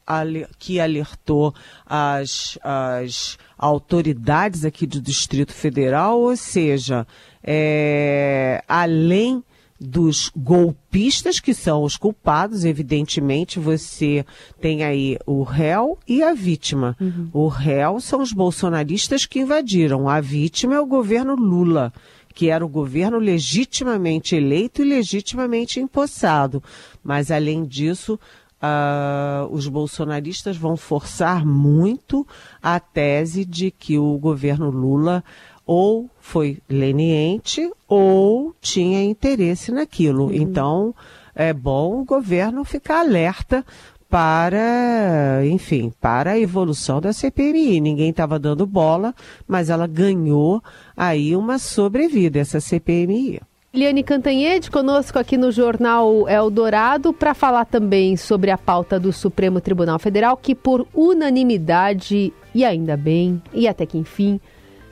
que 0.59 0.81
alertou 0.81 1.55
as, 1.87 2.59
as 2.63 3.39
autoridades 3.59 4.65
aqui 4.65 4.87
do 4.87 5.01
Distrito 5.01 5.53
Federal, 5.53 6.21
ou 6.21 6.37
seja, 6.37 7.07
é, 7.43 8.63
além 8.67 9.43
dos 9.79 10.31
golpistas 10.35 11.41
que 11.41 11.53
são 11.53 11.83
os 11.83 11.97
culpados, 11.97 12.65
evidentemente 12.65 13.59
você 13.59 14.25
tem 14.61 14.85
aí 14.85 15.19
o 15.27 15.43
réu 15.43 15.99
e 16.07 16.23
a 16.23 16.33
vítima. 16.33 16.97
Uhum. 17.01 17.29
O 17.33 17.49
réu 17.49 18.01
são 18.01 18.23
os 18.23 18.33
bolsonaristas 18.33 19.27
que 19.27 19.41
invadiram, 19.41 20.09
a 20.09 20.21
vítima 20.21 20.77
é 20.77 20.81
o 20.81 20.87
governo 20.87 21.35
Lula, 21.35 21.93
que 22.35 22.51
era 22.51 22.65
o 22.65 22.69
governo 22.69 23.19
legitimamente 23.19 24.35
eleito 24.35 24.83
e 24.83 24.89
legitimamente 24.89 25.79
empossado. 25.79 26.63
Mas 27.03 27.31
além 27.31 27.65
disso, 27.65 28.19
Uh, 28.63 29.53
os 29.53 29.69
bolsonaristas 29.69 30.57
vão 30.57 30.75
forçar 30.77 31.45
muito 31.45 32.27
a 32.63 32.81
tese 32.81 33.45
de 33.45 33.71
que 33.71 33.99
o 33.99 34.17
governo 34.17 34.71
Lula 34.71 35.23
ou 35.67 36.09
foi 36.19 36.59
leniente 36.69 37.71
ou 37.87 38.55
tinha 38.61 39.03
interesse 39.03 39.71
naquilo. 39.71 40.27
Uhum. 40.27 40.33
Então, 40.33 40.95
é 41.35 41.53
bom 41.53 42.01
o 42.01 42.05
governo 42.05 42.65
ficar 42.65 43.01
alerta 43.01 43.65
para, 44.09 45.45
enfim, 45.45 45.93
para 46.01 46.33
a 46.33 46.39
evolução 46.39 47.01
da 47.01 47.13
CPMI. 47.13 47.81
Ninguém 47.81 48.11
estava 48.11 48.39
dando 48.39 48.67
bola, 48.67 49.15
mas 49.47 49.71
ela 49.71 49.87
ganhou 49.87 50.63
aí 50.97 51.35
uma 51.35 51.59
sobrevida, 51.59 52.39
essa 52.39 52.61
CPMI. 52.61 53.41
Liane 53.75 54.05
Cantanhede 54.05 54.71
conosco 54.71 55.19
aqui 55.19 55.37
no 55.37 55.51
Jornal 55.51 56.29
Eldorado 56.29 57.13
para 57.13 57.35
falar 57.35 57.65
também 57.65 58.17
sobre 58.17 58.53
a 58.53 58.57
pauta 58.57 59.01
do 59.01 59.13
Supremo 59.13 59.61
Tribunal 59.61 59.99
Federal, 59.99 60.37
que 60.37 60.55
por 60.55 60.87
unanimidade, 60.95 62.33
e 62.55 62.65
ainda 62.65 62.97
bem, 62.97 63.43
e 63.53 63.67
até 63.67 63.85
que 63.85 63.99
enfim, 63.99 64.41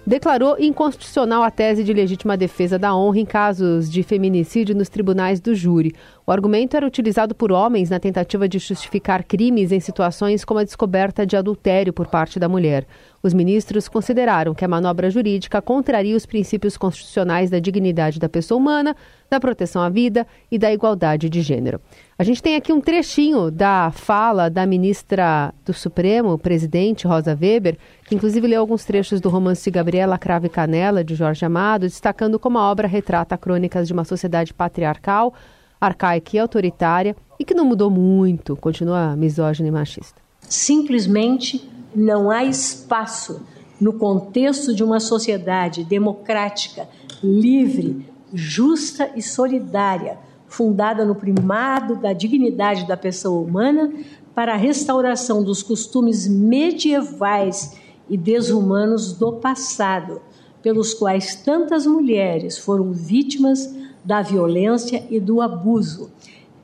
declarou 0.05 0.57
inconstitucional 0.59 1.43
a 1.43 1.51
tese 1.51 1.85
de 1.85 1.93
legítima 1.93 2.37
defesa 2.37 2.79
da 2.79 2.95
honra 2.95 3.21
em 3.21 3.25
casos 3.25 3.91
de 3.91 4.03
feminicídio 4.03 4.75
nos 4.75 4.89
tribunais 4.89 5.41
do 5.41 5.55
júri. 5.55 5.95
O 6.27 6.33
argumento 6.33 6.77
era 6.77 6.87
utilizado 6.87 7.35
por 7.35 7.53
homens 7.53 7.89
na 7.89 8.01
tentativa 8.01 8.49
de 8.49 8.59
justificar 8.59 9.25
crimes 9.25 9.71
em 9.71 9.79
situações 9.79 10.45
como 10.45 10.59
a 10.59 10.65
descoberta 10.65 11.25
de 11.25 11.37
adultério 11.37 11.93
por 11.93 12.09
parte 12.09 12.41
da 12.41 12.49
mulher. 12.49 12.87
Os 13.23 13.33
ministros 13.33 13.89
consideraram 13.89 14.55
que 14.55 14.65
a 14.65 14.69
manobra 14.69 15.09
jurídica 15.09 15.63
contraria 15.63 16.17
os 16.17 16.27
princípios 16.27 16.77
constitucionais 16.77 17.51
da 17.51 17.61
dignidade 17.61 18.19
da 18.19 18.29
pessoa 18.29 18.59
humana, 18.59 18.97
da 19.31 19.39
proteção 19.39 19.83
à 19.83 19.89
vida 19.89 20.27
e 20.51 20.59
da 20.59 20.73
igualdade 20.73 21.31
de 21.31 21.41
gênero. 21.43 21.81
A 22.19 22.25
gente 22.25 22.43
tem 22.43 22.57
aqui 22.57 22.73
um 22.73 22.81
trechinho 22.81 23.51
da 23.51 23.91
fala 23.91 24.51
da 24.51 24.67
ministra 24.67 25.53
do 25.65 25.73
Supremo, 25.73 26.39
presidente 26.39 27.07
Rosa 27.07 27.37
Weber, 27.41 27.79
que 28.07 28.15
inclusive 28.15 28.47
leu 28.47 28.61
alguns 28.61 28.85
trechos 28.85 29.21
do 29.21 29.31
romance 29.31 29.71
Gabriela 29.71 30.19
Cravo 30.19 30.47
e 30.47 30.51
Canela, 30.51 31.03
de 31.03 31.15
Jorge 31.15 31.45
Amado, 31.45 31.83
destacando 31.83 32.39
como 32.39 32.59
a 32.59 32.71
obra 32.71 32.87
retrata 32.87 33.37
crônicas 33.39 33.87
de 33.87 33.95
uma 33.95 34.05
sociedade 34.05 34.53
patriarcal 34.53 35.33
arcaica 35.81 36.37
e 36.37 36.39
autoritária 36.39 37.17
e 37.41 37.45
que 37.45 37.55
não 37.55 37.65
mudou 37.65 37.91
muito, 37.91 38.55
continua 38.57 39.17
misógina 39.17 39.69
e 39.69 39.73
machista. 39.73 40.23
Simplesmente 40.41 41.69
não 41.95 42.31
há 42.31 42.45
espaço 42.45 43.45
no 43.81 43.95
contexto 43.95 44.73
de 44.73 44.85
uma 44.85 45.01
sociedade 45.01 45.83
democrática, 45.83 46.89
livre, 47.23 48.07
justa 48.33 49.11
e 49.17 49.23
solidária, 49.23 50.19
fundada 50.53 51.03
no 51.03 51.15
primado 51.15 51.97
da 51.97 52.13
dignidade 52.13 52.87
da 52.87 52.97
pessoa 52.97 53.41
humana 53.41 53.91
para 54.35 54.53
a 54.53 54.57
restauração 54.57 55.43
dos 55.43 55.63
costumes 55.63 56.29
medievais 56.29 57.79
e 58.09 58.19
desumanos 58.19 59.15
do 59.15 59.33
passado, 59.33 60.21
pelos 60.63 60.93
quais 60.93 61.37
tantas 61.37 61.87
mulheres 61.87 62.59
foram 62.59 62.93
vítimas 62.93 63.75
da 64.05 64.21
violência 64.21 65.03
e 65.11 65.19
do 65.19 65.41
abuso, 65.41 66.11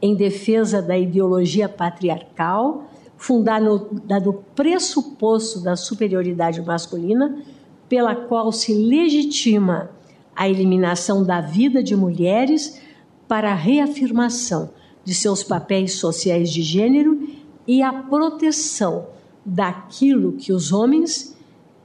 em 0.02 0.14
defesa 0.14 0.82
da 0.82 0.96
ideologia 0.96 1.68
patriarcal, 1.68 2.90
fundada 3.16 3.64
no, 3.64 4.32
pressuposto 4.54 5.60
da 5.60 5.76
superioridade 5.76 6.60
masculina, 6.60 7.42
pela 7.88 8.14
qual 8.14 8.52
se 8.52 8.74
legitima 8.74 9.90
a 10.36 10.46
eliminação 10.46 11.24
da 11.24 11.40
vida 11.40 11.82
de 11.82 11.96
mulheres 11.96 12.86
para 13.28 13.52
a 13.52 13.54
reafirmação 13.54 14.70
de 15.04 15.14
seus 15.14 15.44
papéis 15.44 15.94
sociais 15.94 16.50
de 16.50 16.62
gênero 16.62 17.28
e 17.66 17.82
a 17.82 17.92
proteção 17.92 19.06
daquilo 19.44 20.32
que 20.32 20.52
os 20.52 20.72
homens, 20.72 21.36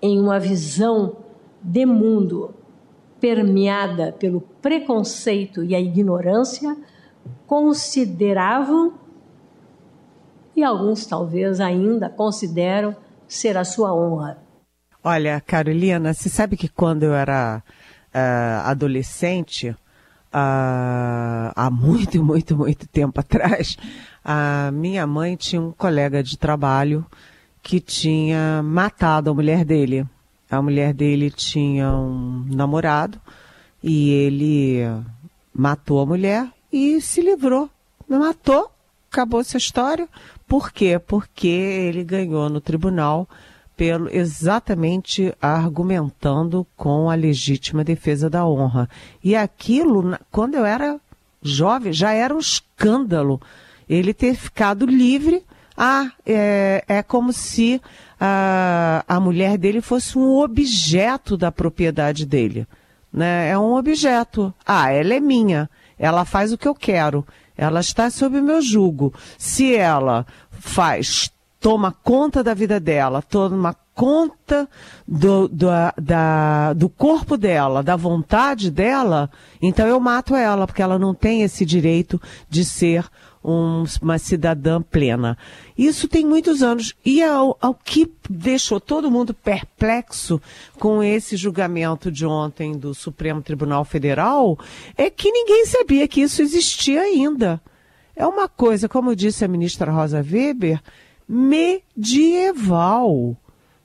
em 0.01 0.19
uma 0.19 0.39
visão 0.39 1.17
de 1.61 1.85
mundo 1.85 2.53
permeada 3.19 4.11
pelo 4.13 4.41
preconceito 4.61 5.63
e 5.63 5.75
a 5.75 5.79
ignorância, 5.79 6.75
consideravam 7.45 8.93
e 10.55 10.63
alguns 10.63 11.05
talvez 11.05 11.59
ainda 11.59 12.09
consideram 12.09 12.95
ser 13.27 13.57
a 13.57 13.63
sua 13.63 13.93
honra. 13.93 14.37
Olha, 15.03 15.41
Carolina, 15.41 16.13
você 16.13 16.29
sabe 16.29 16.55
que 16.55 16.69
quando 16.69 17.03
eu 17.03 17.13
era 17.13 17.63
uh, 18.13 18.67
adolescente, 18.67 19.75
uh, 20.33 21.53
há 21.55 21.69
muito, 21.71 22.21
muito, 22.23 22.57
muito 22.57 22.87
tempo 22.87 23.19
atrás, 23.19 23.77
a 24.23 24.71
minha 24.71 25.05
mãe 25.05 25.35
tinha 25.35 25.61
um 25.61 25.71
colega 25.71 26.23
de 26.23 26.37
trabalho 26.37 27.05
que 27.61 27.79
tinha 27.79 28.61
matado 28.63 29.29
a 29.29 29.33
mulher 29.33 29.63
dele. 29.63 30.05
A 30.49 30.61
mulher 30.61 30.93
dele 30.93 31.31
tinha 31.31 31.91
um 31.91 32.45
namorado 32.49 33.19
e 33.81 34.09
ele 34.11 34.81
matou 35.53 36.01
a 36.01 36.05
mulher 36.05 36.47
e 36.71 36.99
se 37.01 37.21
livrou. 37.21 37.69
Matou, 38.07 38.69
acabou 39.11 39.39
essa 39.39 39.57
história. 39.57 40.07
Por 40.47 40.71
quê? 40.71 40.99
Porque 40.99 41.47
ele 41.47 42.03
ganhou 42.03 42.49
no 42.49 42.61
tribunal 42.61 43.27
pelo 43.83 44.09
exatamente 44.09 45.35
argumentando 45.41 46.65
com 46.73 47.09
a 47.09 47.15
legítima 47.15 47.83
defesa 47.83 48.29
da 48.29 48.47
honra. 48.47 48.87
E 49.21 49.35
aquilo, 49.35 50.17
quando 50.31 50.55
eu 50.55 50.65
era 50.65 50.97
jovem, 51.41 51.91
já 51.91 52.13
era 52.13 52.33
um 52.33 52.39
escândalo 52.39 53.41
ele 53.89 54.13
ter 54.13 54.35
ficado 54.35 54.85
livre. 54.85 55.43
Ah, 55.75 56.09
é, 56.25 56.81
é 56.87 57.03
como 57.03 57.33
se 57.33 57.81
a, 58.17 59.03
a 59.05 59.19
mulher 59.19 59.57
dele 59.57 59.81
fosse 59.81 60.17
um 60.17 60.37
objeto 60.37 61.35
da 61.35 61.51
propriedade 61.51 62.25
dele. 62.25 62.65
Né? 63.11 63.49
É 63.49 63.57
um 63.57 63.73
objeto. 63.73 64.53
Ah, 64.65 64.93
ela 64.93 65.13
é 65.13 65.19
minha. 65.19 65.69
Ela 65.99 66.23
faz 66.23 66.53
o 66.53 66.57
que 66.57 66.69
eu 66.69 66.73
quero. 66.73 67.27
Ela 67.57 67.81
está 67.81 68.09
sob 68.09 68.39
o 68.39 68.43
meu 68.43 68.61
jugo. 68.61 69.13
Se 69.37 69.75
ela 69.75 70.25
faz, 70.51 71.29
toma 71.63 71.93
conta 72.03 72.43
da 72.43 72.53
vida 72.53 72.77
dela, 72.77 73.21
toma 73.21 73.73
conta 73.95 74.67
do, 75.07 75.47
do, 75.47 75.67
da, 75.97 76.73
do 76.73 76.89
corpo 76.89 77.37
dela, 77.37 77.81
da 77.81 77.95
vontade 77.95 78.69
dela, 78.69 79.29
então 79.61 79.87
eu 79.87 79.97
mato 79.97 80.35
ela, 80.35 80.67
porque 80.67 80.81
ela 80.81 80.99
não 80.99 81.13
tem 81.13 81.41
esse 81.41 81.65
direito 81.65 82.21
de 82.49 82.65
ser 82.65 83.05
um, 83.41 83.85
uma 84.01 84.17
cidadã 84.17 84.81
plena. 84.81 85.37
Isso 85.77 86.05
tem 86.05 86.25
muitos 86.25 86.61
anos. 86.61 86.93
E 87.05 87.23
ao, 87.23 87.57
ao 87.61 87.73
que 87.73 88.11
deixou 88.29 88.81
todo 88.81 89.09
mundo 89.09 89.33
perplexo 89.33 90.41
com 90.77 91.01
esse 91.01 91.37
julgamento 91.37 92.11
de 92.11 92.25
ontem 92.25 92.77
do 92.77 92.93
Supremo 92.93 93.41
Tribunal 93.41 93.85
Federal 93.85 94.59
é 94.97 95.09
que 95.09 95.31
ninguém 95.31 95.65
sabia 95.65 96.09
que 96.09 96.21
isso 96.21 96.41
existia 96.41 97.03
ainda. 97.03 97.61
É 98.17 98.27
uma 98.27 98.49
coisa, 98.49 98.89
como 98.89 99.15
disse 99.15 99.45
a 99.45 99.47
ministra 99.47 99.91
Rosa 99.91 100.17
Weber, 100.17 100.81
medieval. 101.33 103.35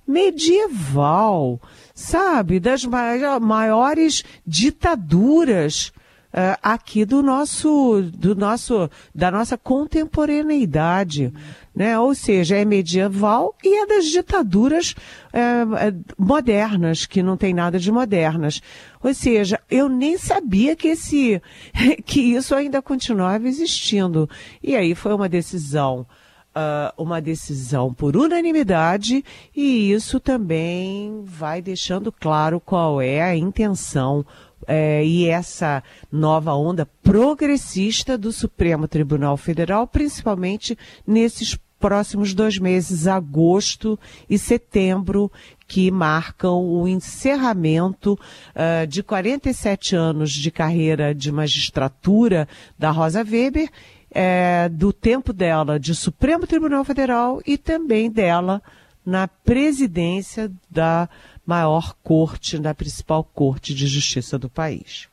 Medieval, 0.06 1.60
sabe? 1.94 2.60
Das 2.60 2.84
maiores 2.84 4.24
ditaduras 4.46 5.92
uh, 6.32 6.58
aqui 6.62 7.04
do 7.04 7.22
nosso, 7.22 8.02
do 8.14 8.34
nosso, 8.34 8.90
da 9.14 9.30
nossa 9.30 9.58
contemporaneidade, 9.58 11.32
né? 11.74 11.98
Ou 11.98 12.14
seja, 12.14 12.56
é 12.56 12.64
medieval 12.64 13.54
e 13.62 13.82
é 13.82 13.86
das 13.86 14.06
ditaduras 14.06 14.92
uh, 14.92 16.04
modernas, 16.16 17.04
que 17.04 17.22
não 17.22 17.36
tem 17.36 17.52
nada 17.52 17.78
de 17.78 17.92
modernas. 17.92 18.62
Ou 19.02 19.12
seja, 19.12 19.60
eu 19.70 19.88
nem 19.88 20.16
sabia 20.16 20.74
que 20.74 20.88
esse, 20.88 21.40
que 22.04 22.20
isso 22.20 22.54
ainda 22.54 22.80
continuava 22.80 23.46
existindo. 23.46 24.28
E 24.62 24.74
aí 24.74 24.94
foi 24.94 25.14
uma 25.14 25.28
decisão 25.28 26.06
uh, 26.54 27.02
uma 27.02 27.20
decisão 27.20 27.92
por 27.92 28.16
unanimidade 28.16 29.24
e 29.54 29.92
isso 29.92 30.20
também 30.20 31.22
vai 31.24 31.62
deixando 31.62 32.12
claro 32.12 32.60
qual 32.60 33.00
é 33.00 33.22
a 33.22 33.36
intenção 33.36 34.24
é, 34.66 35.04
e 35.04 35.26
essa 35.26 35.82
nova 36.12 36.54
onda 36.54 36.86
progressista 37.02 38.18
do 38.18 38.30
Supremo 38.30 38.86
Tribunal 38.86 39.36
Federal, 39.36 39.86
principalmente 39.86 40.76
nesses 41.06 41.58
próximos 41.78 42.34
dois 42.34 42.58
meses, 42.58 43.06
agosto 43.06 43.98
e 44.28 44.36
setembro, 44.36 45.30
que 45.66 45.90
marcam 45.90 46.64
o 46.64 46.88
encerramento 46.88 48.18
uh, 48.54 48.86
de 48.86 49.02
47 49.02 49.94
anos 49.94 50.32
de 50.32 50.50
carreira 50.50 51.14
de 51.14 51.30
magistratura 51.30 52.48
da 52.78 52.90
Rosa 52.90 53.20
Weber 53.22 53.70
é, 54.10 54.68
do 54.68 54.92
tempo 54.92 55.32
dela 55.32 55.78
de 55.78 55.94
Supremo 55.94 56.46
Tribunal 56.46 56.84
Federal 56.84 57.40
e 57.46 57.56
também 57.56 58.10
dela 58.10 58.62
na 59.04 59.26
presidência 59.26 60.50
da 60.70 61.08
maior 61.46 61.94
corte, 62.02 62.58
da 62.58 62.74
principal 62.74 63.24
corte 63.24 63.74
de 63.74 63.86
justiça 63.86 64.38
do 64.38 64.50
país. 64.50 65.08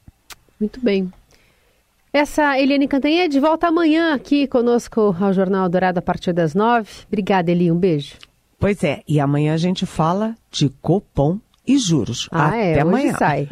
Muito 0.60 0.81
bem. 0.81 1.12
Essa 2.12 2.60
Eliane 2.60 2.88
Cantanhede 2.88 3.39
volta 3.39 3.67
amanhã 3.67 4.13
aqui 4.13 4.47
conosco 4.47 5.15
ao 5.19 5.34
Jornal 5.34 5.67
Dourado 5.67 5.99
a 5.99 6.01
partir 6.01 6.31
das 6.34 6.53
nove. 6.53 6.89
Obrigada, 7.08 7.51
Eli. 7.51 7.71
Um 7.71 7.77
beijo. 7.77 8.15
Pois 8.58 8.84
é, 8.84 9.01
e 9.08 9.19
amanhã 9.19 9.53
a 9.53 9.58
gente 9.58 9.86
fala 9.86 10.36
de 10.49 10.69
Copom 10.81 11.39
e 11.67 11.77
juros. 11.77 12.29
Ah, 12.31 12.47
Até 12.47 12.73
é, 12.73 12.81
amanhã. 12.81 13.13
sai. 13.17 13.49